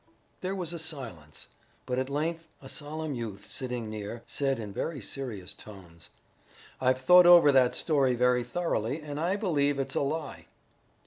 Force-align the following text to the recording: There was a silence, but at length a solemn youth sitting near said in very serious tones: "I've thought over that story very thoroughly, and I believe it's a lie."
There 0.39 0.55
was 0.55 0.73
a 0.73 0.79
silence, 0.79 1.47
but 1.85 1.99
at 1.99 2.09
length 2.09 2.47
a 2.59 2.67
solemn 2.67 3.13
youth 3.13 3.51
sitting 3.51 3.87
near 3.87 4.23
said 4.25 4.57
in 4.57 4.73
very 4.73 4.99
serious 4.99 5.53
tones: 5.53 6.09
"I've 6.81 6.97
thought 6.99 7.27
over 7.27 7.51
that 7.51 7.75
story 7.75 8.15
very 8.15 8.43
thoroughly, 8.43 8.99
and 9.01 9.19
I 9.19 9.35
believe 9.35 9.77
it's 9.79 9.93
a 9.93 10.01
lie." 10.01 10.47